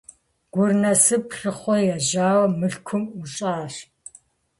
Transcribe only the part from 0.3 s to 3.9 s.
Гур Насып лъыхъуэ ежьауэ Мылъкум ӀущӀащ.